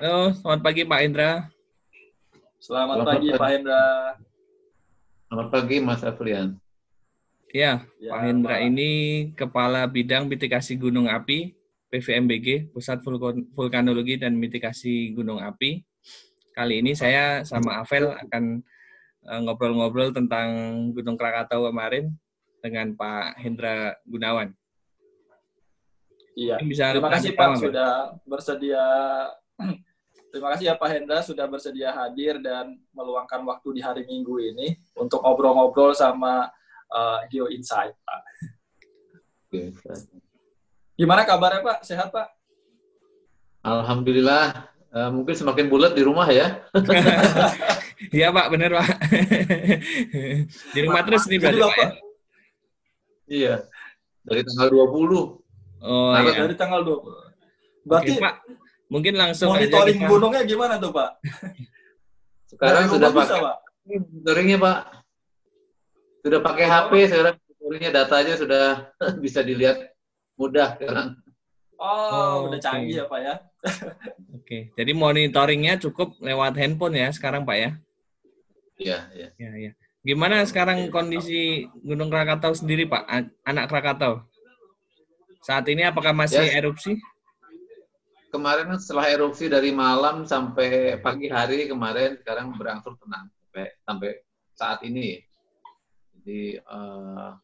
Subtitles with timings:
[0.00, 1.30] Halo, selamat pagi Pak Indra.
[2.56, 3.84] Selamat, selamat pagi Pak Hendra.
[5.28, 6.56] Selamat pagi Mas Afrian.
[7.52, 8.64] Ya, ya Pak Hendra Pak.
[8.64, 8.90] ini
[9.36, 11.52] Kepala Bidang Mitigasi Gunung Api
[11.92, 13.04] PVMBG, Pusat
[13.52, 15.84] Vulkanologi dan Mitigasi Gunung Api.
[16.56, 18.64] Kali ini saya sama Avel akan
[19.28, 20.48] eh, ngobrol-ngobrol tentang
[20.96, 22.08] Gunung Krakatau kemarin
[22.64, 24.48] dengan Pak Hendra Gunawan.
[26.40, 26.56] Iya.
[26.64, 28.80] Bisa Terima kasih Pak sudah bersedia.
[30.30, 34.78] Terima kasih ya Pak Hendra sudah bersedia hadir dan meluangkan waktu di hari Minggu ini
[34.94, 36.46] untuk ngobrol-ngobrol sama
[36.86, 38.20] uh, Geo Insight, Pak.
[40.94, 41.78] Gimana kabarnya Pak?
[41.82, 42.30] Sehat Pak?
[43.66, 44.70] Alhamdulillah.
[44.90, 46.62] Uh, mungkin semakin bulat di rumah ya.
[48.08, 48.88] Iya Pak, benar Pak.
[50.74, 51.88] di rumah terus nih berarti Pak ya?
[53.28, 53.54] Iya.
[54.24, 55.84] Dari tanggal 20.
[55.84, 56.48] Oh, nah, iya.
[56.48, 57.84] dari tanggal 20.
[57.84, 58.34] Berarti Oke, Pak,
[58.90, 60.10] mungkin langsung monitoring kita...
[60.10, 61.10] gunungnya gimana tuh, Pak?
[62.50, 63.56] Sekarang dari sudah pakai Pak.
[63.86, 64.78] Monitoringnya, Pak.
[66.20, 66.70] Sudah pakai oh.
[66.74, 68.64] HP sekarang monitoringnya datanya sudah
[69.24, 69.78] bisa dilihat
[70.34, 71.08] mudah sekarang.
[71.80, 73.00] Oh, oh udah canggih okay.
[73.00, 73.34] ya, Pak ya.
[73.70, 74.62] Oke, okay.
[74.76, 77.70] jadi monitoringnya cukup lewat handphone ya sekarang, Pak ya?
[78.76, 79.28] Iya, iya.
[79.36, 79.72] Iya, iya.
[80.00, 83.04] Gimana sekarang kondisi Gunung Krakatau sendiri, Pak?
[83.44, 84.24] Anak Krakatau?
[85.44, 87.00] Saat ini apakah masih ya, erupsi?
[88.30, 94.10] Kemarin setelah erupsi dari malam sampai pagi hari kemarin sekarang berangsur tenang sampai sampai
[94.54, 95.18] saat ini.
[96.14, 97.34] Jadi uh,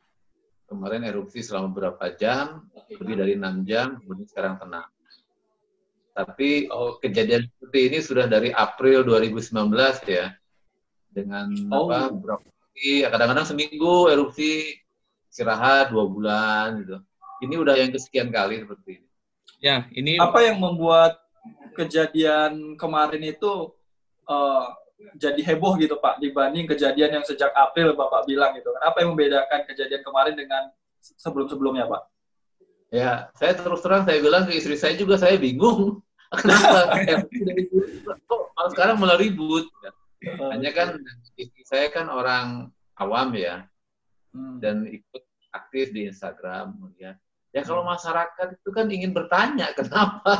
[0.70, 4.87] kemarin erupsi selama beberapa jam, lebih dari enam jam, kemudian sekarang tenang.
[6.15, 9.53] Tapi oh, kejadian seperti ini sudah dari April 2019
[10.06, 10.33] ya,
[11.11, 11.91] dengan oh.
[11.91, 12.47] apa beberapa
[13.11, 14.77] kadang-kadang seminggu erupsi
[15.33, 16.97] istirahat dua bulan gitu
[17.45, 19.06] ini udah yang kesekian kali seperti ini.
[19.61, 21.17] Ya, ini apa yang membuat
[21.73, 23.73] kejadian kemarin itu
[24.29, 24.67] uh,
[25.17, 28.73] jadi heboh gitu Pak dibanding kejadian yang sejak April Bapak bilang gitu.
[28.84, 32.03] Apa yang membedakan kejadian kemarin dengan sebelum-sebelumnya Pak?
[32.93, 36.00] Ya, saya terus terang saya bilang ke istri saya juga saya bingung.
[36.43, 36.99] Kenapa?
[38.27, 39.69] kok sekarang malah ribut?
[40.50, 40.99] Hanya kan
[41.39, 43.69] istri saya kan orang awam ya,
[44.34, 44.59] hmm.
[44.59, 45.22] dan ikut
[45.55, 47.15] aktif di Instagram, ya
[47.56, 47.97] Ya kalau hmm.
[47.97, 50.34] masyarakat itu kan ingin bertanya kenapa.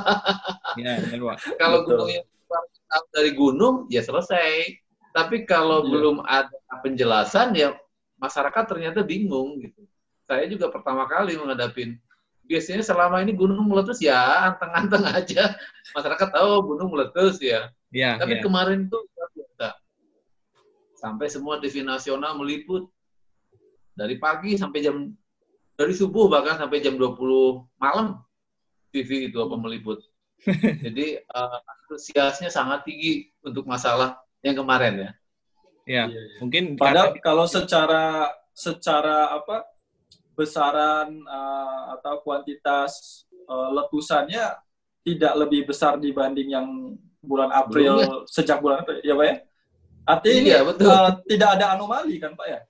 [0.77, 1.01] Ya,
[1.57, 2.29] kalau gunungnya
[3.09, 4.85] dari gunung ya selesai.
[5.17, 5.89] Tapi kalau ya.
[5.89, 6.53] belum ada
[6.85, 7.73] penjelasan ya
[8.21, 9.89] masyarakat ternyata bingung gitu.
[10.29, 11.97] Saya juga pertama kali menghadapi
[12.47, 15.57] biasanya selama ini gunung meletus ya anteng-anteng aja.
[15.97, 17.73] Masyarakat tahu gunung meletus ya.
[17.89, 18.43] ya Tapi ya.
[18.45, 19.09] kemarin tuh
[20.97, 22.89] sampai semua TV nasional meliput
[23.93, 25.13] dari pagi sampai jam
[25.77, 27.21] dari subuh bahkan sampai jam 20
[27.77, 28.25] malam
[28.91, 30.01] TV itu apa meliput.
[30.85, 35.11] Jadi uh, antusiasnya sangat tinggi untuk masalah yang kemarin ya.
[35.87, 36.39] Ya, iya, iya.
[36.43, 37.23] mungkin padahal karena...
[37.23, 38.05] kalau secara
[38.51, 39.63] secara apa
[40.35, 44.51] besaran uh, atau kuantitas uh, letusannya
[45.07, 46.67] tidak lebih besar dibanding yang
[47.23, 48.27] bulan April Belum, ya?
[48.27, 49.37] sejak bulan April ya Pak ya?
[50.07, 50.91] Artinya iya, betul.
[50.91, 52.61] Uh, tidak ada anomali kan Pak ya?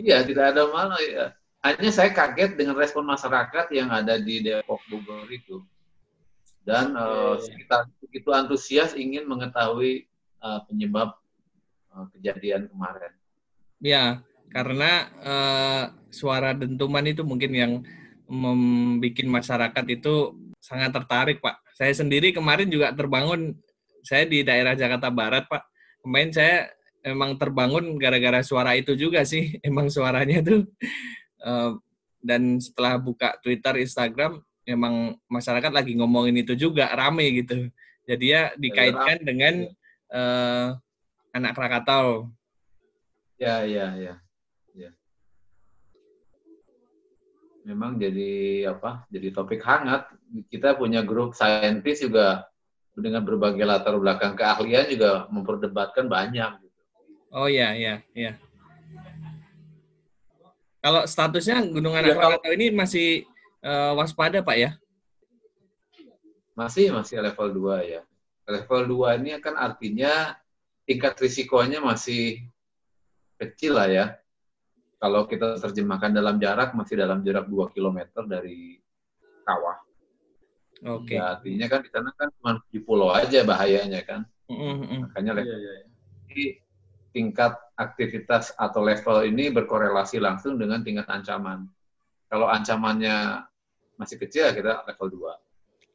[0.00, 1.26] Iya, tidak ada anomali ya
[1.60, 5.60] hanya saya kaget dengan respon masyarakat yang ada di Depok Bogor itu
[6.64, 10.08] dan uh, sekitar begitu antusias ingin mengetahui
[10.44, 11.16] uh, penyebab
[11.92, 13.12] uh, kejadian kemarin.
[13.80, 14.20] Ya,
[14.52, 17.72] karena uh, suara dentuman itu mungkin yang
[18.28, 21.64] membuat masyarakat itu sangat tertarik, Pak.
[21.74, 23.56] Saya sendiri kemarin juga terbangun,
[24.04, 25.64] saya di daerah Jakarta Barat, Pak.
[26.04, 26.56] Kemarin saya
[27.00, 29.56] emang terbangun gara-gara suara itu juga sih.
[29.66, 30.68] Emang suaranya tuh
[32.20, 37.72] dan setelah buka Twitter, Instagram, memang masyarakat lagi ngomongin itu juga rame gitu.
[38.04, 39.54] Jadi ya dikaitkan ya, dengan
[40.12, 40.66] uh,
[41.32, 42.28] anak Krakatau.
[43.40, 44.14] Ya, ya, ya,
[44.76, 44.90] ya.
[47.64, 49.08] Memang jadi apa?
[49.08, 50.12] Jadi topik hangat.
[50.52, 52.44] Kita punya grup saintis juga
[52.92, 56.52] dengan berbagai latar belakang keahlian juga memperdebatkan banyak.
[56.60, 56.78] Gitu.
[57.32, 58.36] Oh ya, ya, ya.
[60.80, 63.28] Kalau statusnya Gunung Anak ya, Krakatau ini masih
[63.60, 64.70] uh, waspada, Pak ya?
[66.56, 68.02] Masih, masih level 2 ya.
[68.48, 70.34] Level 2 ini kan artinya
[70.88, 72.48] tingkat risikonya masih
[73.36, 74.06] kecil lah ya.
[75.00, 78.80] Kalau kita terjemahkan dalam jarak, masih dalam jarak 2 km dari
[79.44, 79.80] kawah.
[80.96, 81.12] Oke.
[81.12, 81.16] Okay.
[81.20, 84.24] Ya, artinya kan di sana kan cuma di pulau aja bahayanya kan.
[84.48, 84.98] Mm -hmm.
[85.08, 86.60] Makanya level yeah, yeah, yeah
[87.10, 91.64] tingkat aktivitas atau level ini berkorelasi langsung dengan tingkat ancaman.
[92.28, 93.48] Kalau ancamannya
[93.96, 95.32] masih kecil, kita level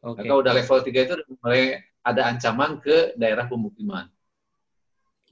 [0.02, 0.10] 2.
[0.14, 0.26] Okay.
[0.26, 4.10] Kalau udah level 3 itu mulai ada ancaman ke daerah pemukiman.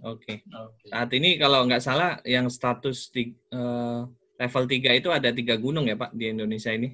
[0.02, 0.42] Oke.
[0.46, 0.90] Okay.
[0.90, 4.10] Saat ini kalau nggak salah yang status di, uh,
[4.42, 6.90] level 3 itu ada tiga gunung ya Pak di Indonesia ini?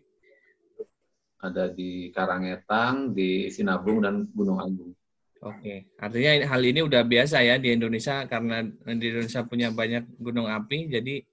[1.39, 4.91] Ada di Karangetang, di Sinabung, dan Gunung Agung.
[5.39, 10.51] Oke, artinya hal ini udah biasa ya di Indonesia karena di Indonesia punya banyak gunung
[10.51, 11.24] api, jadi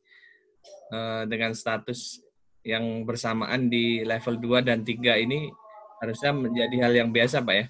[0.94, 2.22] uh, dengan status
[2.62, 5.50] yang bersamaan di level 2 dan 3 ini
[5.98, 7.66] harusnya menjadi hal yang biasa Pak ya?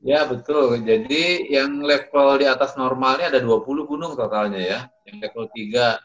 [0.00, 0.80] Ya, betul.
[0.80, 4.80] Jadi yang level di atas normalnya ada 20 gunung totalnya ya.
[5.04, 6.00] Yang level 3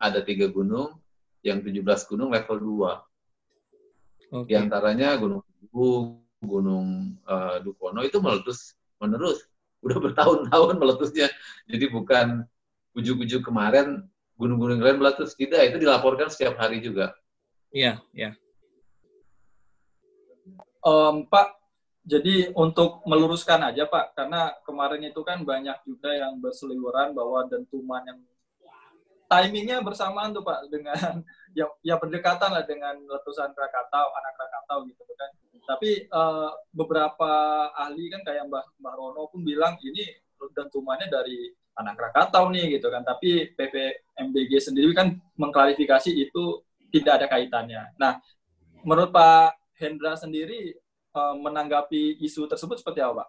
[0.00, 1.00] ada tiga gunung,
[1.40, 4.44] yang 17 gunung level 2.
[4.44, 4.48] Okay.
[4.48, 5.40] Di antaranya Gunung
[5.72, 9.44] Bubu, Gunung uh, Dukono itu meletus menerus.
[9.84, 11.28] Udah bertahun-tahun meletusnya.
[11.68, 12.46] Jadi bukan
[12.96, 14.06] ujuk-ujuk kemarin
[14.38, 15.36] gunung-gunung lain meletus.
[15.36, 17.12] Tidak, itu dilaporkan setiap hari juga.
[17.74, 18.38] Iya, iya.
[20.84, 21.56] Um, Pak,
[22.04, 28.04] jadi untuk meluruskan aja Pak, karena kemarin itu kan banyak juga yang berseliweran bahwa dentuman
[28.04, 28.20] yang
[29.28, 31.22] timingnya bersamaan tuh Pak dengan
[31.58, 35.30] yang ya berdekatan lah dengan letusan Krakatau, anak Krakatau gitu kan.
[35.64, 37.32] Tapi uh, beberapa
[37.72, 40.04] ahli kan kayak Mbah, Mbah Rono pun bilang ini
[40.36, 41.48] dentumannya dari
[41.80, 43.00] anak Krakatau nih gitu kan.
[43.06, 46.60] Tapi PPMBG sendiri kan mengklarifikasi itu
[46.92, 47.82] tidak ada kaitannya.
[47.96, 48.20] Nah,
[48.84, 50.76] menurut Pak Hendra sendiri
[51.16, 53.28] uh, menanggapi isu tersebut seperti apa, Pak?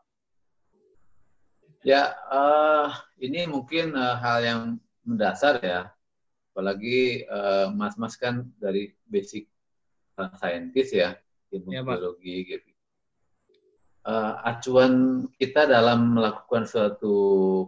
[1.85, 2.89] Ya, uh,
[3.21, 4.61] ini mungkin uh, hal yang
[5.05, 5.93] mendasar ya.
[6.51, 7.27] Apalagi
[7.75, 9.47] mas-mas uh, kan dari basic
[10.39, 11.19] saintis ya,
[11.51, 12.69] ilmu ya, biologi gitu.
[14.05, 17.15] Uh, acuan kita dalam melakukan suatu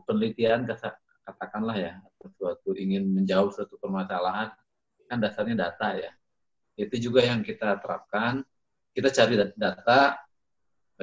[0.06, 0.70] penelitian
[1.26, 4.54] katakanlah ya atau suatu ingin menjawab suatu permasalahan
[5.10, 6.14] kan dasarnya data ya
[6.78, 8.46] itu juga yang kita terapkan
[8.94, 10.22] kita cari data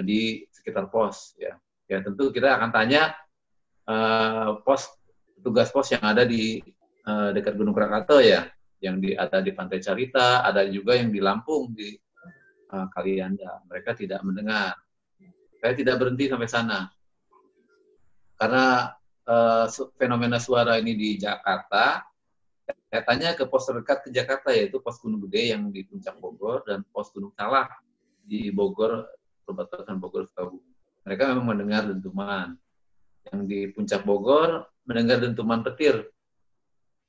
[0.02, 1.54] di sekitar pos ya.
[1.86, 3.14] Ya tentu kita akan tanya
[3.86, 4.88] uh, pos
[5.44, 6.64] tugas pos yang ada di
[7.05, 8.49] uh, dekat Gunung Krakatau ya,
[8.81, 11.93] yang di ada di Pantai Carita, ada juga yang di Lampung di
[12.73, 13.61] uh, Kalianda.
[13.69, 14.73] Mereka tidak mendengar.
[15.61, 16.88] Saya tidak berhenti sampai sana.
[18.41, 18.96] Karena
[19.29, 19.69] uh,
[20.00, 22.00] fenomena suara ini di Jakarta,
[22.88, 26.64] saya tanya ke pos terdekat ke Jakarta yaitu pos Gunung Gede yang di Puncak Bogor
[26.64, 27.69] dan pos Gunung Salak
[28.25, 29.05] di Bogor,
[29.44, 30.73] perbatasan Bogor Sukabumi.
[31.05, 32.56] Mereka memang mendengar dentuman.
[33.25, 36.08] Yang di puncak Bogor mendengar dentuman petir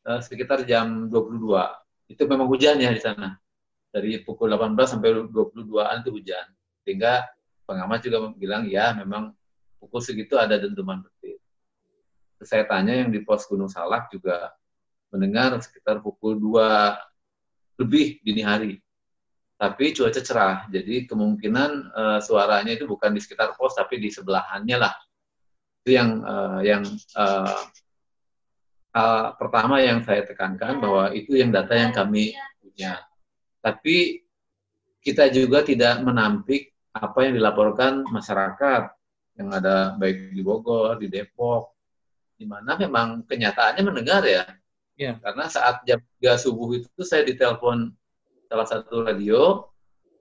[0.07, 2.11] uh, sekitar jam 22.
[2.11, 3.35] Itu memang hujan ya di sana.
[3.91, 6.45] Dari pukul 18 sampai 22-an itu hujan.
[6.83, 7.23] Sehingga
[7.63, 9.31] pengamat juga bilang ya memang
[9.79, 11.39] pukul segitu ada dentuman petir.
[12.43, 14.51] Saya tanya yang di pos Gunung Salak juga
[15.09, 18.85] mendengar sekitar pukul 2 lebih dini hari
[19.55, 20.57] tapi cuaca cerah.
[20.67, 24.93] Jadi kemungkinan uh, suaranya itu bukan di sekitar pos tapi di sebelahannya lah.
[25.85, 26.81] Itu yang uh, yang
[27.13, 27.61] uh,
[28.89, 33.05] uh, pertama yang saya tekankan bahwa itu yang data yang kami punya.
[33.61, 34.25] Tapi
[35.05, 38.89] kita juga tidak menampik apa yang dilaporkan masyarakat
[39.37, 41.77] yang ada baik di Bogor, di Depok,
[42.33, 44.41] di mana memang kenyataannya mendengar ya.
[44.97, 45.21] Yeah.
[45.21, 47.93] Karena saat jam 3 subuh itu saya ditelepon
[48.49, 49.69] salah satu radio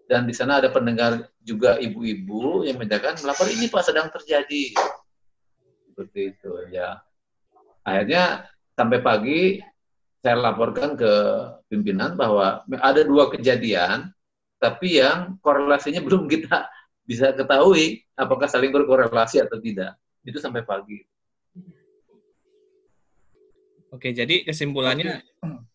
[0.05, 4.76] dan di sana ada pendengar juga ibu-ibu yang menyatakan melapor ini pak sedang terjadi
[5.94, 6.98] seperti itu ya.
[7.86, 9.62] Akhirnya sampai pagi
[10.18, 11.12] saya laporkan ke
[11.70, 14.10] pimpinan bahwa ada dua kejadian
[14.58, 16.66] tapi yang korelasinya belum kita
[17.06, 19.94] bisa ketahui apakah saling berkorelasi atau tidak.
[20.26, 21.06] Itu sampai pagi.
[23.94, 25.22] Oke, jadi kesimpulannya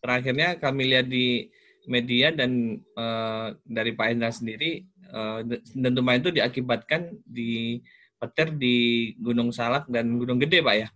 [0.04, 1.48] terakhirnya kami lihat di
[1.88, 5.40] media dan uh, dari Pak Hendra sendiri uh,
[5.72, 7.80] dentuman itu diakibatkan di
[8.20, 8.76] petir di
[9.16, 10.88] Gunung Salak dan Gunung Gede, Pak ya?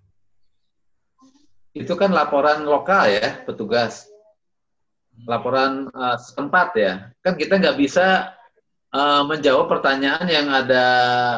[1.73, 4.07] Itu kan laporan lokal ya, petugas.
[5.25, 6.93] Laporan uh, setempat ya.
[7.25, 8.37] Kan kita nggak bisa
[8.93, 10.85] uh, menjawab pertanyaan yang ada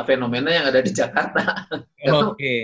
[0.04, 1.64] fenomena yang ada di Jakarta.
[1.70, 2.34] Oke.
[2.34, 2.60] Okay.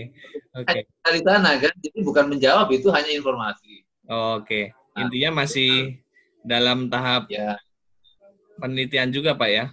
[0.59, 0.83] Oke.
[0.85, 1.15] Okay.
[1.17, 3.87] Di sana kan, jadi bukan menjawab itu hanya informasi.
[4.11, 4.75] Oke.
[4.75, 5.01] Okay.
[5.01, 6.03] Intinya masih
[6.43, 7.57] dalam tahap ya.
[8.61, 9.65] penelitian juga Pak ya?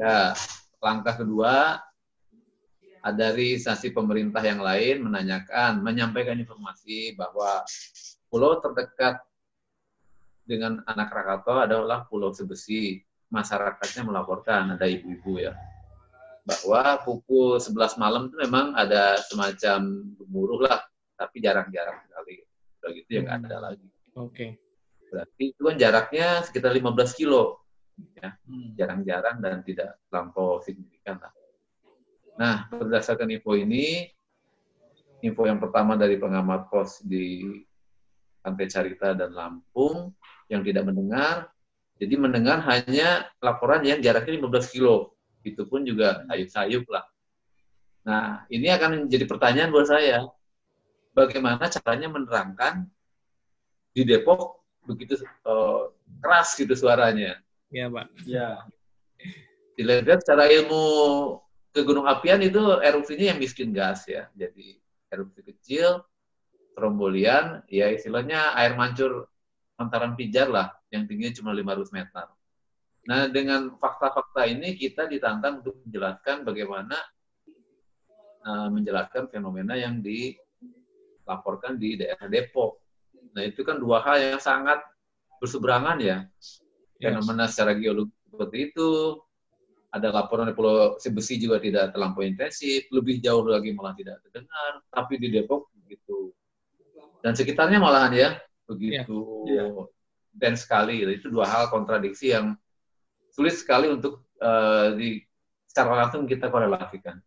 [0.00, 0.34] Ya,
[0.82, 1.78] langkah kedua
[3.08, 7.64] dari instansi pemerintah yang lain menanyakan, menyampaikan informasi bahwa
[8.28, 9.24] pulau terdekat
[10.44, 13.00] dengan anak Krakatau adalah Pulau Sebesi.
[13.30, 15.54] Masyarakatnya melaporkan, ada ibu-ibu ya,
[16.42, 20.82] bahwa pukul 11 malam itu memang ada semacam gemuruh lah,
[21.14, 22.42] tapi jarang-jarang sekali.
[22.82, 23.86] Udah gitu ya nggak ada lagi.
[24.18, 24.34] Oke.
[24.34, 24.50] Okay.
[25.14, 27.62] Berarti itu kan jaraknya sekitar 15 kilo.
[28.18, 28.74] Ya, hmm.
[28.74, 31.30] jarang-jarang dan tidak terlampau signifikan lah.
[32.40, 34.08] Nah, berdasarkan info ini,
[35.20, 37.44] info yang pertama dari pengamat pos di
[38.40, 40.16] Pantai Carita dan Lampung
[40.48, 41.52] yang tidak mendengar,
[42.00, 45.12] jadi mendengar hanya laporan yang jaraknya 15 kilo.
[45.44, 47.04] Itu pun juga sayup-sayup lah.
[48.08, 50.24] Nah, ini akan menjadi pertanyaan buat saya.
[51.12, 52.88] Bagaimana caranya menerangkan
[53.92, 55.92] di Depok begitu uh,
[56.24, 57.36] keras gitu suaranya.
[57.68, 58.06] Iya, Pak.
[58.24, 58.64] Ya.
[59.76, 60.80] Dilihat secara ilmu
[61.70, 64.26] ke gunung apian itu erupsinya yang miskin gas ya.
[64.34, 64.78] Jadi
[65.10, 66.02] erupsi kecil,
[66.74, 69.26] trombolian, ya istilahnya air mancur
[69.78, 72.26] antaran pijar lah, yang tingginya cuma 500 meter.
[73.08, 76.96] Nah, dengan fakta-fakta ini kita ditantang untuk menjelaskan bagaimana
[78.44, 82.76] uh, menjelaskan fenomena yang dilaporkan di daerah Depok.
[83.32, 84.84] Nah, itu kan dua hal yang sangat
[85.40, 86.28] berseberangan ya.
[87.00, 89.16] Fenomena secara geologi seperti itu,
[89.90, 94.82] ada laporan dari Pulau Sebesi juga tidak terlampau intensif, lebih jauh lagi malah tidak terdengar,
[94.86, 96.30] tapi di Depok begitu.
[97.20, 98.30] Dan sekitarnya malahan ya,
[98.70, 99.66] begitu ya.
[100.30, 101.02] dan sekali.
[101.02, 102.54] Itu dua hal kontradiksi yang
[103.34, 105.18] sulit sekali untuk uh, di
[105.66, 107.18] secara langsung kita korelasikan.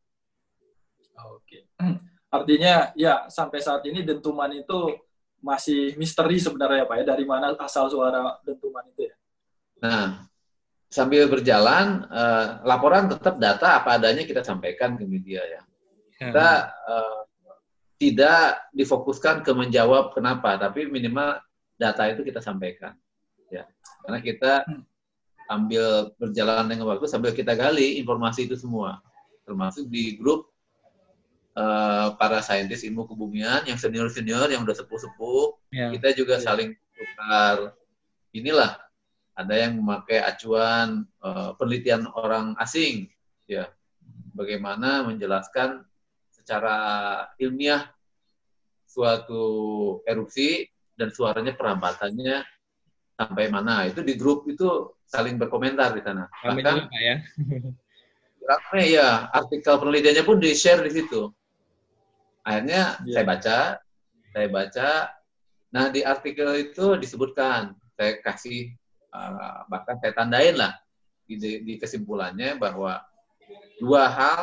[1.36, 1.68] Oke.
[2.36, 4.98] Artinya ya sampai saat ini dentuman itu
[5.44, 9.16] masih misteri sebenarnya Pak ya dari mana asal suara dentuman itu ya.
[9.84, 10.32] Nah,
[10.94, 15.62] sambil berjalan uh, laporan tetap data apa adanya kita sampaikan ke media ya.
[16.14, 17.20] Kita uh,
[17.98, 21.42] tidak difokuskan ke menjawab kenapa, tapi minimal
[21.82, 22.94] data itu kita sampaikan.
[23.50, 23.66] Ya,
[24.06, 24.54] karena kita
[25.50, 29.02] ambil berjalan dengan waktu sambil kita gali informasi itu semua,
[29.50, 30.54] termasuk di grup
[31.58, 35.90] uh, para saintis ilmu kebumian yang senior senior yang udah sepuh sepuh, ya.
[35.98, 36.54] kita juga ya.
[36.54, 37.74] saling tukar
[38.34, 38.83] inilah
[39.34, 43.10] ada yang memakai acuan uh, penelitian orang asing
[43.50, 43.70] ya.
[44.34, 45.86] Bagaimana menjelaskan
[46.34, 46.78] secara
[47.38, 47.86] ilmiah
[48.90, 49.46] suatu
[50.10, 50.66] erupsi
[50.98, 52.42] dan suaranya perampatannya
[53.18, 53.86] sampai mana.
[53.90, 56.30] Itu di grup itu saling berkomentar di sana.
[56.30, 57.16] Bahkan ya.
[58.50, 59.32] Rame ya.
[59.32, 61.30] Artikel penelitiannya pun di share di situ.
[62.44, 63.14] Akhirnya yeah.
[63.16, 63.58] saya baca
[64.34, 64.90] saya baca.
[65.74, 68.74] Nah di artikel itu disebutkan saya kasih
[69.14, 70.74] uh, bahkan saya tandain lah
[71.30, 73.00] di, kesimpulannya bahwa
[73.78, 74.42] dua hal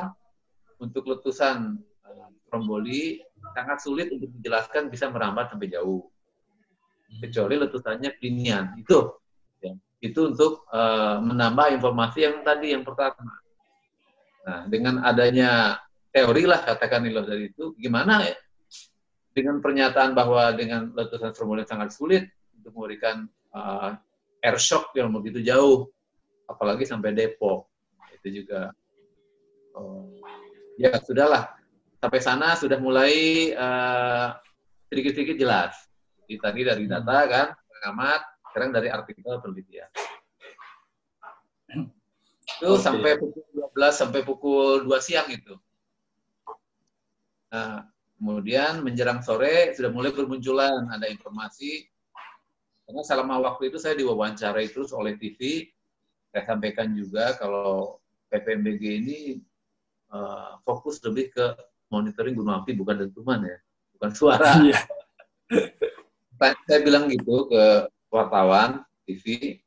[0.80, 3.20] untuk letusan uh, tromboli
[3.52, 6.06] sangat sulit untuk dijelaskan bisa merambat sampai jauh.
[7.10, 8.78] Kecuali letusannya klinian.
[8.78, 9.18] Itu
[9.58, 13.42] ya, itu untuk uh, menambah informasi yang tadi yang pertama.
[14.46, 15.82] Nah dengan adanya
[16.14, 18.38] teori lah katakan nilai dari itu gimana ya?
[19.30, 23.30] Dengan pernyataan bahwa dengan letusan tromboli sangat sulit untuk memberikan
[24.40, 25.88] air shock yang begitu jauh,
[26.48, 27.68] apalagi sampai Depok.
[28.20, 28.72] Itu juga,
[29.76, 30.12] oh,
[30.80, 31.52] ya sudahlah.
[32.00, 33.12] Sampai sana sudah mulai
[33.52, 34.28] eh,
[34.88, 35.76] sedikit-sedikit jelas.
[36.24, 36.92] Jadi tadi dari hmm.
[36.92, 38.20] data kan, pengamat,
[38.50, 39.90] sekarang dari artikel penelitian.
[42.60, 42.82] Itu okay.
[42.82, 45.54] sampai pukul 12 sampai pukul 2 siang itu.
[47.50, 47.82] Nah,
[48.18, 51.88] kemudian menjelang sore sudah mulai bermunculan ada informasi
[52.90, 55.70] karena selama waktu itu saya diwawancarai terus oleh TV,
[56.34, 58.02] saya sampaikan juga kalau
[58.34, 59.18] PPMBG ini
[60.10, 61.54] uh, fokus lebih ke
[61.86, 63.58] monitoring gunung api bukan dentuman ya,
[63.94, 64.50] bukan suara.
[65.50, 65.66] Iya.
[66.66, 69.58] saya bilang gitu ke wartawan TV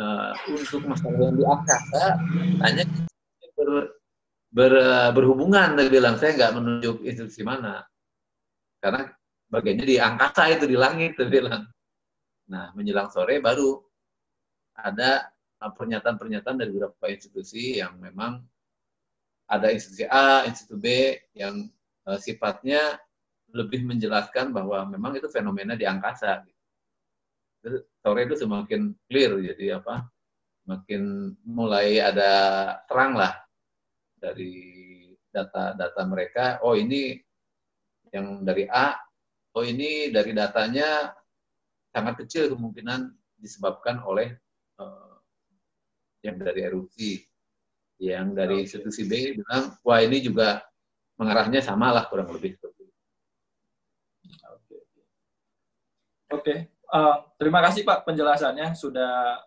[0.00, 2.04] uh, untuk masalah yang di angkasa
[2.62, 2.84] hanya
[3.56, 3.96] ber,
[4.52, 4.72] ber,
[5.16, 7.80] berhubungan saya bilang saya nggak menunjuk institusi mana
[8.84, 9.08] karena
[9.48, 11.64] bagiannya di angkasa itu di langit saya bilang
[12.50, 13.78] Nah, menjelang sore baru
[14.74, 15.30] ada
[15.62, 18.42] uh, pernyataan-pernyataan dari beberapa institusi yang memang
[19.46, 20.86] ada institusi A, institusi B
[21.38, 21.70] yang
[22.10, 22.98] uh, sifatnya
[23.54, 26.42] lebih menjelaskan bahwa memang itu fenomena di angkasa.
[26.42, 26.58] Gitu.
[28.02, 30.10] Sore itu semakin clear, jadi apa?
[30.66, 32.32] Makin mulai ada
[32.86, 33.34] terang lah
[34.18, 34.54] dari
[35.30, 36.44] data-data mereka.
[36.66, 37.18] Oh ini
[38.10, 38.98] yang dari A,
[39.54, 41.14] oh ini dari datanya
[41.90, 44.34] sangat kecil kemungkinan disebabkan oleh
[44.78, 45.18] uh,
[46.22, 47.22] yang dari erupsi.
[48.00, 50.64] Yang dari institusi B bilang, wah ini juga
[51.20, 52.96] mengarahnya sama lah kurang lebih seperti itu.
[56.30, 56.58] Oke, okay.
[56.88, 59.44] uh, eh, terima kasih Pak penjelasannya sudah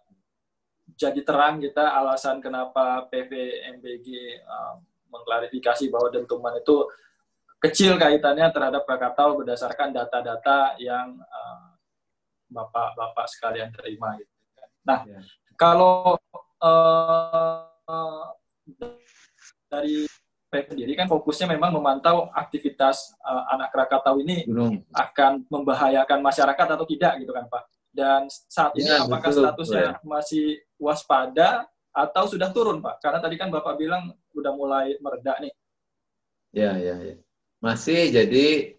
[0.93, 4.07] jadi terang kita alasan kenapa PVMBG
[4.45, 4.77] uh,
[5.09, 6.85] mengklarifikasi bahwa dentuman itu
[7.57, 11.72] kecil kaitannya terhadap Krakatau berdasarkan data-data yang uh,
[12.53, 14.29] bapak-bapak sekalian terima gitu.
[14.53, 14.69] Kan.
[14.85, 15.19] Nah, ya.
[15.57, 16.15] kalau
[16.61, 18.29] uh,
[19.67, 20.05] dari
[20.53, 24.85] sendiri kan fokusnya memang memantau aktivitas uh, anak Krakatau ini Gunung.
[24.93, 27.63] akan membahayakan masyarakat atau tidak gitu kan Pak.
[27.93, 33.01] Dan saat ini Ya, apakah betul, statusnya masih waspada atau sudah turun Pak?
[33.01, 35.53] Karena tadi kan Bapak bilang udah mulai mereda nih.
[36.53, 37.17] Ya, ya, ya.
[37.57, 38.77] Masih jadi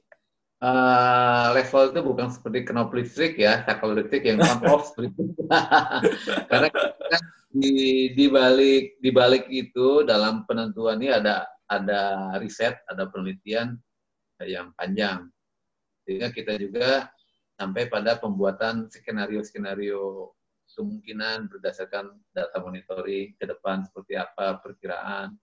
[0.63, 5.43] eh, level itu bukan seperti knop listrik ya, sakal listrik yang on off seperti itu.
[6.51, 7.23] Karena kan
[7.55, 7.75] di
[8.13, 13.79] di balik di balik itu dalam penentuan ini ada ada riset, ada penelitian
[14.45, 15.31] yang panjang.
[16.05, 17.09] Sehingga kita juga
[17.57, 20.35] sampai pada pembuatan skenario-skenario
[20.75, 25.39] kemungkinan berdasarkan data monitoring ke depan seperti apa perkiraan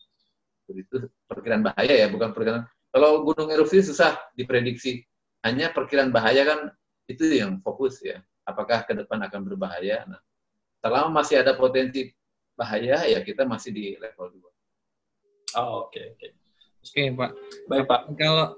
[0.72, 5.04] itu perkiraan bahaya ya bukan perkiraan kalau gunung erupsi susah diprediksi
[5.42, 6.60] hanya perkiraan bahaya kan
[7.08, 10.22] itu yang fokus ya apakah ke depan akan berbahaya nah
[10.84, 12.12] selama masih ada potensi
[12.54, 14.52] bahaya ya kita masih di level 2
[15.60, 16.28] Oh, oke oke.
[16.82, 17.32] Oke, Pak.
[17.68, 18.02] Baik Pak.
[18.16, 18.56] Kalau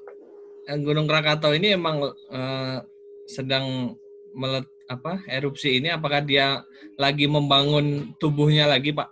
[0.70, 2.78] eh, Gunung Krakatau ini emang eh,
[3.26, 3.98] sedang
[4.34, 6.62] melet apa erupsi ini apakah dia
[7.00, 9.10] lagi membangun tubuhnya lagi, Pak?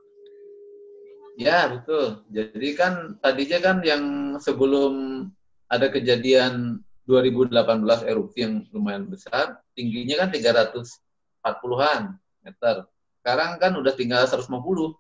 [1.40, 2.28] Ya, betul.
[2.32, 4.04] Jadi kan tadinya kan yang
[4.40, 5.26] sebelum
[5.72, 12.02] ada kejadian 2018 erupsi yang lumayan besar, tingginya kan 340-an
[12.44, 12.76] meter.
[13.22, 14.96] Sekarang kan udah tinggal 150.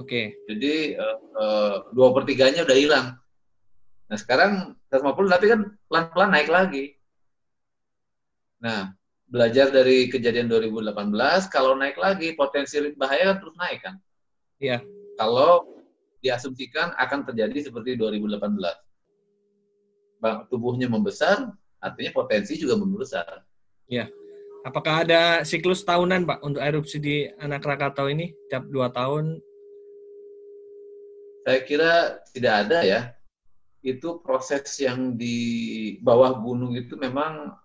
[0.00, 0.36] Oke.
[0.48, 3.06] Jadi eh, eh, dua per tiganya udah hilang.
[4.10, 6.84] Nah sekarang 150 tapi kan pelan-pelan naik lagi.
[8.60, 8.92] Nah
[9.30, 11.14] belajar dari kejadian 2018,
[11.46, 13.94] kalau naik lagi potensi bahaya kan terus naik kan.
[14.58, 14.82] Iya.
[15.20, 15.84] Kalau
[16.24, 18.40] diasumsikan akan terjadi seperti 2018.
[20.16, 23.44] Bang, tubuhnya membesar, artinya potensi juga membesar.
[24.64, 28.32] Apakah ada siklus tahunan, Pak, untuk erupsi di anak Krakatau ini?
[28.48, 29.40] Tiap dua tahun?
[31.44, 33.00] Saya kira tidak ada ya.
[33.84, 37.56] Itu proses yang di bawah gunung itu memang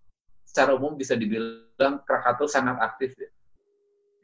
[0.48, 3.32] secara umum bisa dibilang Krakatau sangat aktif ya.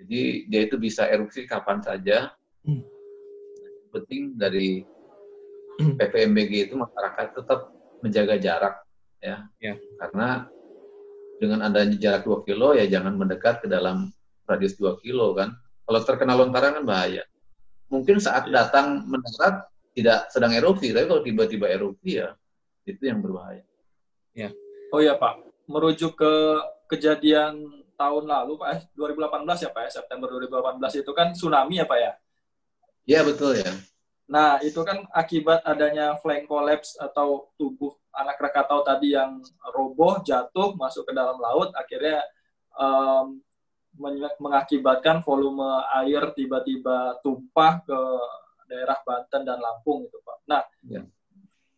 [0.03, 2.31] Jadi dia itu bisa erupsi kapan saja.
[2.63, 3.00] Hmm.
[3.91, 4.83] Penting dari.
[5.99, 7.71] PVMBG itu masyarakat tetap
[8.03, 8.75] menjaga jarak
[9.23, 9.47] ya.
[9.57, 9.79] Ya.
[9.97, 10.45] Karena
[11.41, 14.13] dengan adanya jarak 2 kilo ya jangan mendekat ke dalam
[14.45, 15.55] radius 2 kilo kan.
[15.87, 17.23] Kalau terkena lontaran kan bahaya.
[17.89, 18.63] Mungkin saat Ya.
[18.63, 22.31] datang mendarat tidak sedang erupsi, tapi kalau tiba-tiba erupsi ya
[22.87, 23.65] itu yang berbahaya.
[24.91, 25.39] Oh iya Pak,
[25.71, 26.33] merujuk ke
[26.91, 27.63] kejadian
[27.95, 31.99] tahun lalu Pak, eh, 2018 ya Pak, ya, September 2018 itu kan tsunami ya Pak
[31.99, 32.11] ya.
[33.11, 33.71] Ya betul ya.
[34.31, 39.43] Nah itu kan akibat adanya flank collapse atau tubuh anak Krakatau tadi yang
[39.75, 42.23] roboh, jatuh, masuk ke dalam laut, akhirnya
[43.99, 47.99] men- mengakibatkan volume air tiba-tiba tumpah ke
[48.71, 50.37] daerah Banten dan Lampung itu Pak.
[50.47, 51.03] Nah Ya.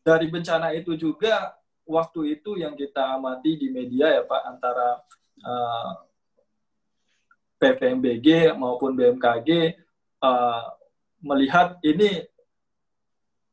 [0.06, 1.58] dari bencana itu juga
[1.90, 5.02] waktu itu yang kita amati di media ya Pak antara
[5.42, 5.92] eh,
[7.58, 9.50] PVMBG maupun BMKG
[10.22, 10.64] eh,
[11.24, 12.28] melihat ini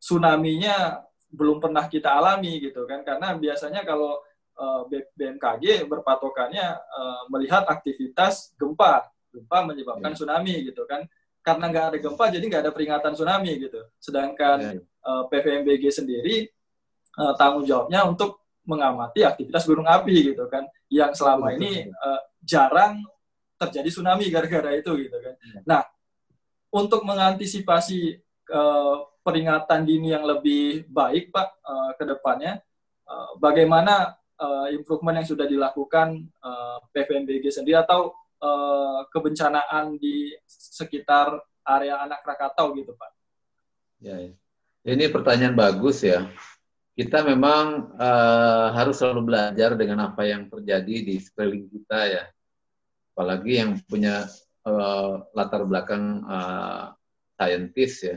[0.03, 3.07] tsunami-nya belum pernah kita alami gitu kan.
[3.07, 4.19] Karena biasanya kalau
[4.61, 4.81] eh,
[5.17, 9.07] BMKG berpatokannya eh, melihat aktivitas gempa.
[9.31, 10.17] Gempa menyebabkan Ya.
[10.19, 11.07] tsunami gitu kan.
[11.41, 13.81] Karena nggak ada gempa jadi nggak ada peringatan tsunami gitu.
[14.03, 16.37] Sedangkan Ya, eh, PVMBG sendiri
[17.37, 20.63] tanggung jawabnya untuk mengamati aktivitas gunung api gitu kan.
[20.89, 21.91] Yang selama ini
[22.41, 23.03] jarang
[23.61, 25.35] terjadi tsunami gara-gara itu gitu kan.
[25.69, 25.83] Nah,
[26.71, 28.01] untuk mengantisipasi
[28.51, 32.63] eh, peringatan dini yang lebih baik Pak eh, ke depannya
[33.07, 41.37] eh, bagaimana eh, improvement yang sudah dilakukan eh, PVMBG sendiri atau eh, kebencanaan di sekitar
[41.67, 43.11] area anak Krakatau gitu Pak.
[44.01, 44.33] ya, ya.
[44.81, 46.25] Ini pertanyaan bagus ya.
[46.97, 52.25] Kita memang eh, harus selalu belajar dengan apa yang terjadi di sekeliling kita ya.
[53.13, 54.25] Apalagi yang punya
[54.67, 56.85] eh, latar belakang eh,
[57.37, 58.15] saintis ya.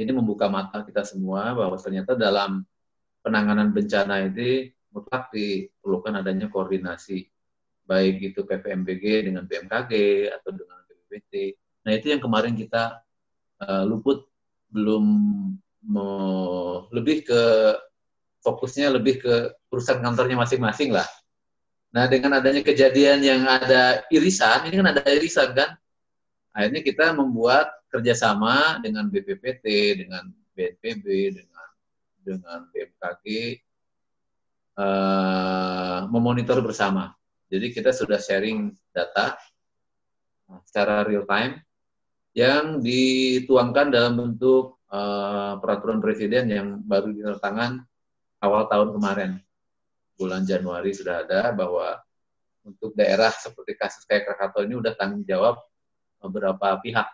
[0.00, 2.64] Ini membuka mata kita semua bahwa ternyata dalam
[3.20, 7.28] penanganan bencana ini mutlak diperlukan adanya koordinasi
[7.84, 9.92] baik itu PVMBG dengan BMKG
[10.30, 11.58] atau dengan BPPT.
[11.84, 13.02] Nah itu yang kemarin kita
[13.60, 14.30] eh, luput
[14.70, 15.04] belum
[15.90, 17.42] me- lebih ke
[18.40, 19.34] fokusnya lebih ke
[19.74, 21.04] urusan kantornya masing-masing lah.
[21.90, 25.74] Nah dengan adanya kejadian yang ada irisan, ini kan ada irisan kan,
[26.54, 29.66] akhirnya kita membuat kerjasama dengan BPPT,
[30.06, 31.66] dengan BNPB, dengan
[32.22, 33.26] dengan BMKG
[34.78, 37.10] eh, memonitor bersama.
[37.50, 39.34] Jadi kita sudah sharing data
[40.62, 41.58] secara real time
[42.30, 47.82] yang dituangkan dalam bentuk uh, peraturan presiden yang baru ditandatangan
[48.38, 49.30] awal tahun kemarin.
[50.20, 51.96] Bulan Januari sudah ada bahwa
[52.60, 55.56] untuk daerah seperti kasus kayak Krakatau ini udah tanggung jawab
[56.20, 57.08] beberapa pihak.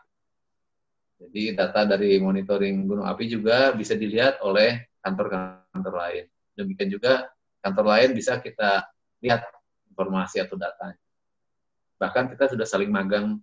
[1.22, 6.24] Jadi data dari monitoring gunung api juga bisa dilihat oleh kantor-kantor lain.
[6.58, 7.30] Demikian juga
[7.62, 8.84] kantor lain bisa kita
[9.22, 9.46] lihat
[9.94, 10.98] informasi atau datanya.
[11.96, 13.38] Bahkan kita sudah saling magang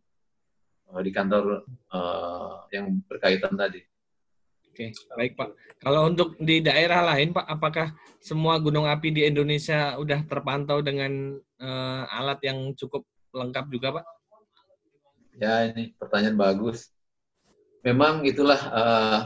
[0.92, 3.82] uh, di kantor uh, yang berkaitan tadi.
[4.74, 5.54] Oke, baik Pak.
[5.86, 11.38] Kalau untuk di daerah lain Pak, apakah semua gunung api di Indonesia udah terpantau dengan
[11.62, 13.06] uh, alat yang cukup
[13.38, 14.06] lengkap juga Pak?
[15.38, 16.90] Ya, ini pertanyaan bagus.
[17.86, 19.20] Memang itulah uh,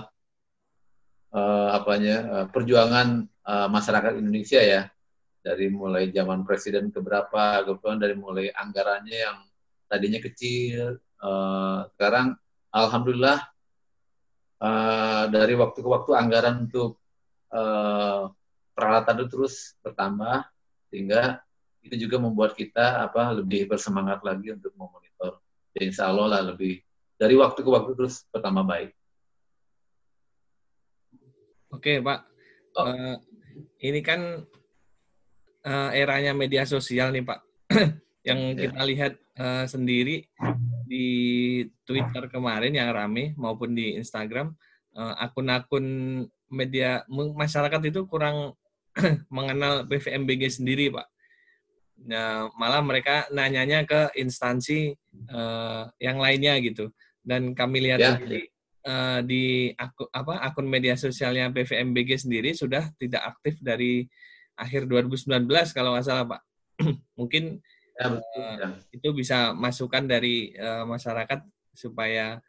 [1.31, 4.91] uh, apanya uh, perjuangan uh, masyarakat Indonesia ya
[5.39, 9.39] dari mulai zaman presiden keberapa, kebetulan dari mulai anggarannya yang
[9.87, 12.35] tadinya kecil, uh, sekarang
[12.75, 13.47] alhamdulillah
[14.61, 17.01] uh, dari waktu ke waktu anggaran untuk
[17.53, 18.29] uh,
[18.77, 20.45] peralatan itu terus bertambah
[20.93, 21.41] sehingga
[21.81, 25.39] itu juga membuat kita apa lebih bersemangat lagi untuk memonitor.
[25.71, 26.83] Ya, insya Allah lah lebih
[27.17, 28.91] dari waktu ke waktu terus bertambah baik.
[31.67, 32.19] Oke Pak,
[32.79, 32.85] oh.
[32.87, 33.15] uh,
[33.83, 34.41] ini kan
[35.67, 37.39] uh, eranya media sosial nih Pak,
[38.27, 38.67] yang ya.
[38.71, 40.23] kita lihat uh, sendiri
[40.87, 41.07] di
[41.83, 44.55] Twitter kemarin yang rame maupun di Instagram
[44.95, 45.85] eh, akun-akun
[46.47, 48.55] media masyarakat itu kurang
[49.37, 51.07] mengenal BVMBG sendiri, Pak.
[52.07, 54.93] Nah, malah mereka nanyanya ke instansi
[55.33, 56.93] uh, yang lainnya gitu.
[57.25, 58.15] Dan kami lihat ya.
[58.15, 58.47] sendiri
[58.85, 64.05] uh, di aku, apa akun media sosialnya BVMBG sendiri sudah tidak aktif dari
[64.57, 66.41] akhir 2019 kalau nggak salah, Pak.
[67.19, 67.59] Mungkin
[67.97, 68.67] ya, betul, uh, ya.
[68.93, 71.41] itu bisa masukan dari uh, masyarakat
[71.73, 72.41] supaya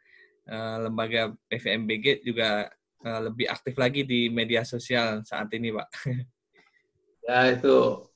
[0.49, 2.69] uh, lembaga PVMBG juga
[3.05, 5.89] uh, lebih aktif lagi di media sosial saat ini, Pak.
[7.29, 8.09] Ya itu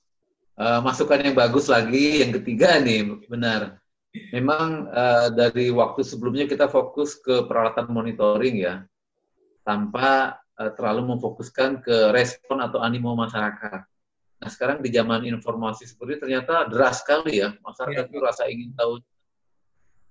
[0.58, 2.26] uh, masukan yang bagus lagi.
[2.26, 3.78] Yang ketiga nih, benar.
[4.34, 8.82] Memang uh, dari waktu sebelumnya kita fokus ke peralatan monitoring ya,
[9.62, 13.86] tanpa uh, terlalu memfokuskan ke respon atau animo masyarakat.
[14.44, 18.24] Nah sekarang di zaman informasi seperti ternyata deras sekali ya masyarakat itu ya.
[18.28, 19.00] rasa ingin tahu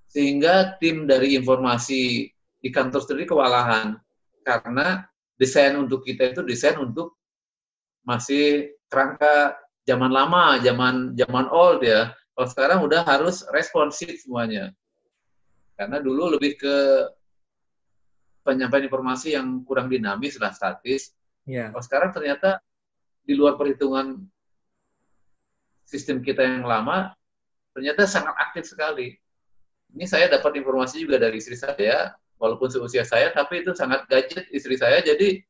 [0.08, 4.00] sehingga tim dari informasi di kantor sendiri kewalahan
[4.40, 5.04] karena
[5.36, 7.20] desain untuk kita itu desain untuk
[8.08, 12.14] masih kerangka zaman lama, zaman zaman old ya.
[12.32, 14.72] Kalau sekarang udah harus responsif semuanya.
[15.76, 16.76] Karena dulu lebih ke
[18.46, 21.14] penyampaian informasi yang kurang dinamis lah statis.
[21.46, 21.70] Yeah.
[21.74, 22.62] Kalau sekarang ternyata
[23.22, 24.18] di luar perhitungan
[25.86, 27.14] sistem kita yang lama
[27.72, 29.16] ternyata sangat aktif sekali.
[29.92, 34.48] Ini saya dapat informasi juga dari istri saya, walaupun seusia saya, tapi itu sangat gadget
[34.50, 35.04] istri saya.
[35.04, 35.44] Jadi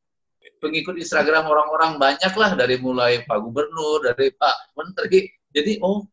[0.58, 5.30] pengikut Instagram orang-orang banyak lah dari mulai Pak Gubernur, dari Pak Menteri.
[5.54, 6.04] Jadi oh,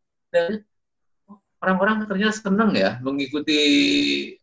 [1.60, 3.60] orang-orang ternyata senang ya mengikuti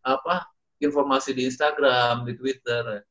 [0.02, 0.50] apa
[0.82, 3.06] informasi di Instagram, di Twitter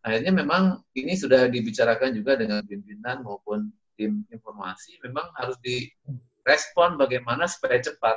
[0.00, 3.68] akhirnya memang ini sudah dibicarakan juga dengan pimpinan maupun
[4.00, 8.16] tim informasi memang harus direspon bagaimana supaya cepat.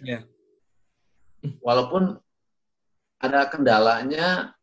[0.00, 0.24] Yeah.
[1.60, 2.16] Walaupun
[3.20, 4.56] ada kendalanya,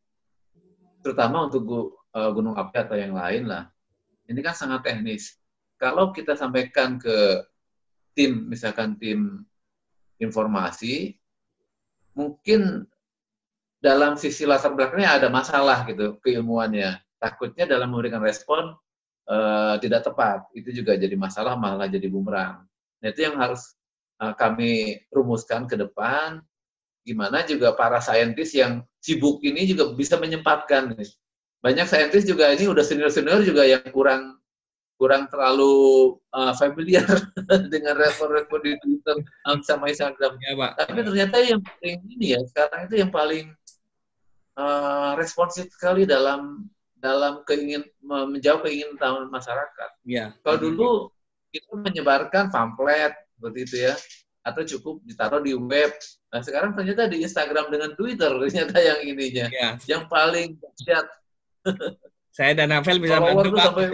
[1.01, 3.69] terutama untuk uh, gunung api atau yang lain lah.
[4.29, 5.37] Ini kan sangat teknis.
[5.77, 7.43] Kalau kita sampaikan ke
[8.15, 9.43] tim, misalkan tim
[10.21, 11.17] informasi,
[12.15, 12.87] mungkin
[13.83, 17.03] dalam sisi latar belakangnya ada masalah gitu keilmuannya.
[17.19, 18.71] Takutnya dalam memberikan respon
[19.27, 20.47] uh, tidak tepat.
[20.55, 22.63] Itu juga jadi masalah malah jadi bumerang.
[23.03, 23.75] Nah, itu yang harus
[24.23, 26.39] uh, kami rumuskan ke depan.
[27.03, 30.95] Gimana juga para saintis yang sibuk ini juga bisa menyempatkan.
[31.59, 34.39] Banyak saintis juga ini udah senior-senior juga yang kurang
[34.95, 37.03] kurang terlalu uh, familiar
[37.73, 39.19] dengan respon-respon di Twitter
[39.67, 40.39] sama Instagram.
[40.39, 40.71] Ya, Pak.
[40.79, 43.51] Tapi ternyata yang paling ini ya sekarang itu yang paling
[44.57, 46.67] uh, responsif sekali dalam
[47.03, 49.89] dalam keingin menjawab keinginan masyarakat.
[50.07, 50.31] Ya.
[50.39, 50.89] Kalau dulu
[51.51, 53.93] kita menyebarkan pamflet seperti itu ya,
[54.47, 55.91] atau cukup ditaruh di web.
[56.31, 59.69] Nah sekarang ternyata di Instagram dengan Twitter ternyata yang ininya, ya.
[59.87, 61.07] yang paling dahsyat.
[62.33, 63.61] Saya dan Navel bisa bantu Pak.
[63.61, 63.93] Sampai,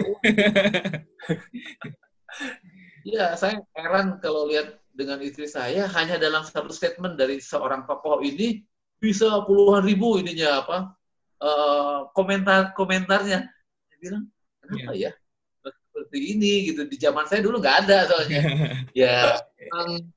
[3.04, 8.24] Iya, saya heran kalau lihat dengan istri saya hanya dalam satu statement dari seorang tokoh
[8.24, 8.64] ini
[9.00, 10.76] bisa puluhan ribu ininya apa
[11.40, 14.24] uh, komentar komentarnya saya bilang
[14.60, 15.10] kenapa yeah.
[15.10, 18.40] ya seperti ini gitu di zaman saya dulu nggak ada soalnya
[19.02, 19.40] ya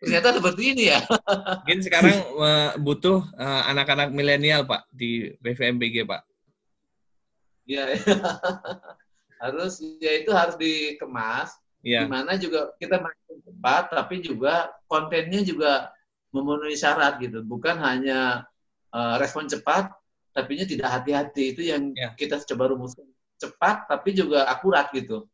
[0.03, 0.99] ternyata seperti ini ya
[1.63, 6.27] mungkin sekarang uh, butuh anak anak-anak milenial pak di BVMBG pak
[7.63, 7.95] Iya,
[9.43, 11.55] harus ya itu harus dikemas.
[11.83, 12.07] Iya.
[12.07, 15.91] Di mana juga kita makin cepat, tapi juga kontennya juga
[16.31, 17.43] memenuhi syarat gitu.
[17.43, 18.47] Bukan hanya
[18.93, 19.89] uh, respon cepat,
[20.31, 21.57] tapi tidak hati-hati.
[21.57, 22.13] Itu yang Ya.
[22.13, 23.09] kita coba rumuskan.
[23.41, 25.27] Cepat, tapi juga akurat gitu.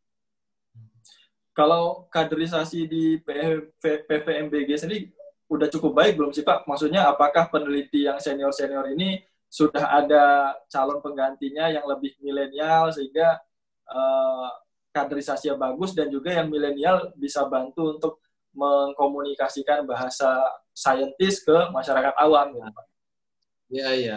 [1.54, 3.76] Kalau kaderisasi di PV
[4.08, 5.12] PVMBG sendiri
[5.52, 6.63] udah cukup baik belum sih Pak?
[6.63, 9.19] Maksudnya apakah peneliti yang senior-senior ini
[9.50, 13.41] sudah ada calon penggantinya yang lebih milenial sehingga
[13.89, 14.48] uh,
[14.93, 18.13] kaderisasinya bagus dan juga yang milenial bisa bantu untuk
[18.54, 20.38] mengkomunikasikan bahasa
[20.74, 22.88] saintis ke masyarakat awam gitu Pak.
[23.69, 24.15] Iya, iya.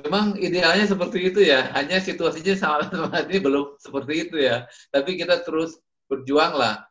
[0.00, 1.68] Memang idealnya seperti itu ya.
[1.76, 4.66] Hanya situasinya sama ini belum seperti itu ya.
[4.94, 5.76] Tapi kita terus
[6.08, 6.86] berjuang lah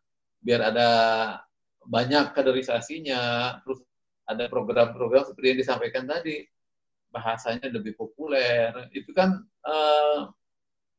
[0.46, 0.88] biar ada
[1.86, 3.22] banyak kaderisasinya,
[3.66, 3.80] terus
[4.30, 6.46] ada program-program seperti yang disampaikan tadi,
[7.14, 8.70] bahasanya lebih populer.
[8.94, 9.30] Itu kan
[9.66, 10.18] eh,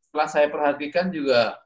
[0.09, 1.59] setelah saya perhatikan juga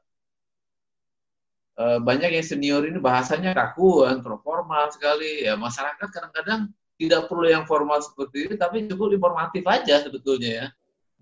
[1.81, 4.05] eh, banyak yang senior ini bahasanya kaku,
[4.45, 5.45] formal sekali.
[5.47, 6.61] Ya masyarakat kadang-kadang
[6.97, 10.67] tidak perlu yang formal seperti ini, tapi cukup informatif aja sebetulnya ya.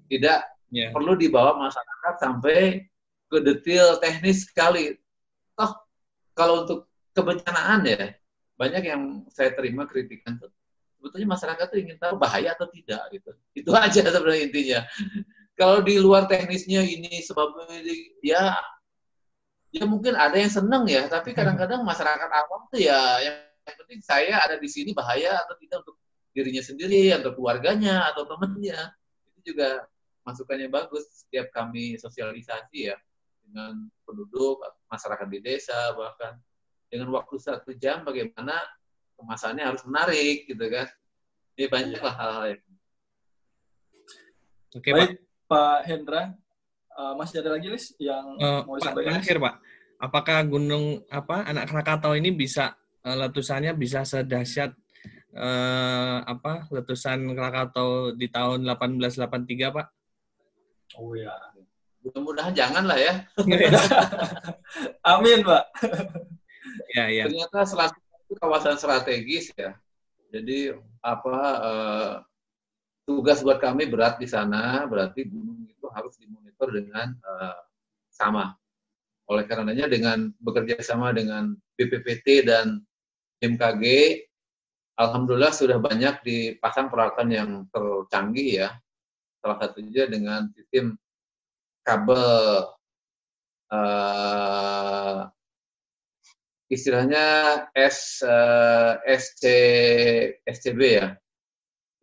[0.09, 0.39] Tidak
[0.73, 0.89] Ya.
[0.91, 2.89] perlu dibawa masyarakat sampai
[3.29, 4.97] ke detail teknis sekali.
[5.53, 5.71] Toh
[6.33, 8.11] kalau untuk kebencanaan ya
[8.59, 10.51] banyak yang saya terima kritikan tuh
[10.99, 13.31] sebetulnya masyarakat tuh ingin tahu bahaya atau tidak gitu.
[13.53, 14.79] Itu aja sebenarnya intinya.
[15.55, 18.57] kalau di luar teknisnya ini sebabnya ini, ya
[19.71, 24.01] ya mungkin ada yang seneng ya, tapi kadang-kadang masyarakat awam tuh ya yang, yang penting
[24.06, 25.97] saya ada di sini bahaya atau tidak untuk
[26.36, 28.78] dirinya sendiri atau keluarganya atau temannya.
[29.34, 29.89] Itu juga
[30.25, 32.97] masukannya bagus setiap kami sosialisasi ya
[33.45, 34.58] dengan penduduk
[34.89, 36.34] masyarakat di desa bahkan
[36.89, 38.58] dengan waktu satu jam bagaimana
[39.21, 40.89] kemasannya harus menarik gitu kan
[41.56, 42.63] ini banyak lah hal-hal yang
[44.75, 44.97] Oke, Pak.
[44.97, 45.12] Baik
[45.47, 46.23] Pak Hendra,
[46.99, 49.12] uh, masih ada lagi Lis yang Eh, mau Pak, disampaikan?
[49.23, 49.56] terakhir, Pak.
[50.04, 54.73] Apakah gunung apa anak Krakatau ini bisa letusannya bisa sedahsyat
[55.37, 59.87] eh, apa letusan Krakatau di tahun 1883, Pak?
[60.97, 61.33] Oh ya.
[62.05, 63.13] mudah-mudahan jangan lah ya
[65.01, 65.63] Amin Pak.
[66.93, 67.25] ya, ya.
[67.25, 69.73] ternyata Selat itu kawasan strategis ya
[70.29, 72.13] jadi apa eh,
[73.09, 77.59] tugas buat kami berat di sana berarti gunung itu harus dimonitor dengan eh,
[78.13, 78.53] sama
[79.25, 82.85] oleh karenanya dengan bekerja sama dengan BPPT dan
[83.39, 83.83] BMKG
[84.95, 88.69] alhamdulillah sudah banyak dipasang peralatan yang tercanggih ya.
[89.43, 90.97] Salah satunya dengan sistem
[91.85, 92.65] kabel
[93.69, 95.19] eh,
[96.71, 97.25] istilahnya
[97.75, 99.43] S eh, SC
[100.47, 101.07] SCB ya.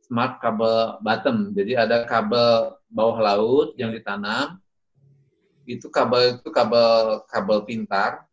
[0.06, 1.56] Smart kabel bottom.
[1.56, 4.60] Jadi ada kabel bawah laut yang ditanam.
[5.64, 8.28] Itu kabel itu kabel kabel pintar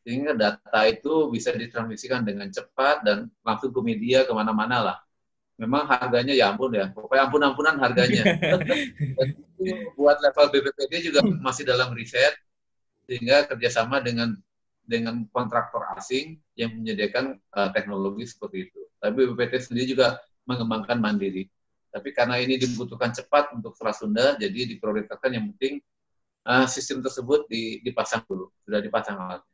[0.00, 4.98] sehingga data itu bisa ditransmisikan dengan cepat dan langsung ke media ke mana-mana lah
[5.60, 8.24] memang harganya ya ampun ya pokoknya ampun-ampunan harganya
[9.60, 12.32] itu buat level BPPT juga masih dalam riset
[13.04, 14.38] sehingga kerjasama dengan
[14.90, 18.80] dengan kontraktor asing yang menyediakan uh, teknologi seperti itu.
[18.98, 20.18] Tapi BPPT sendiri juga
[20.50, 21.46] mengembangkan mandiri.
[21.94, 25.78] Tapi karena ini dibutuhkan cepat untuk Selat Sunda, jadi diprioritaskan yang penting
[26.46, 27.46] uh, sistem tersebut
[27.86, 29.46] dipasang dulu, sudah dipasang alatnya.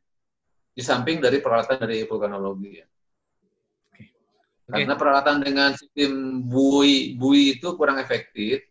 [0.77, 2.85] Di samping dari peralatan dari vulkanologi ya.
[3.89, 4.03] Oke.
[4.69, 8.61] Karena peralatan dengan sistem bui bui itu kurang efektif,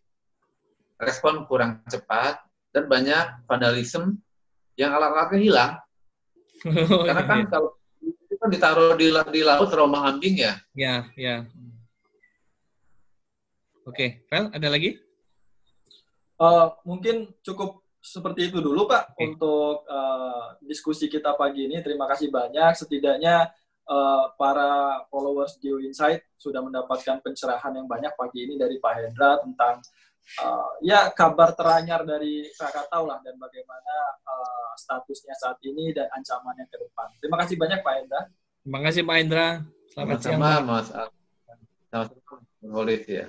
[0.95, 2.39] respon kurang cepat,
[2.71, 4.15] dan banyak vandalisme
[4.79, 5.71] yang alat-alatnya hilang.
[7.07, 7.47] Karena kan iya.
[7.51, 10.53] kalau itu kan ditaruh di, di laut terombang ambing ya.
[10.77, 11.43] Ya, ya.
[13.87, 14.99] Oke, Vel, ada lagi?
[16.37, 19.19] Uh, mungkin cukup seperti itu dulu Pak Oke.
[19.27, 21.83] untuk uh, diskusi kita pagi ini.
[21.83, 22.71] Terima kasih banyak.
[22.79, 23.51] Setidaknya
[23.83, 29.43] uh, para followers Geo Insight sudah mendapatkan pencerahan yang banyak pagi ini dari Pak Hendra
[29.43, 29.83] tentang
[30.39, 36.63] uh, ya kabar teranyar dari Krakatau lah dan bagaimana uh, statusnya saat ini dan ancamannya
[36.71, 37.11] ke depan.
[37.19, 38.21] Terima kasih banyak Pak Hendra.
[38.63, 39.47] Terima kasih Pak Indra.
[39.91, 40.39] Selamat siang.
[40.39, 40.63] Sama-sama Pak.
[40.63, 40.87] Mas.
[40.95, 41.09] Al.
[41.91, 42.35] Sama-sama.
[42.63, 43.27] Mas Holid, ya.